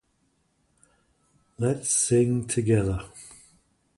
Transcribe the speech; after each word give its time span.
Let's 1.59 1.87
sing 1.91 2.47
together. 2.47 3.03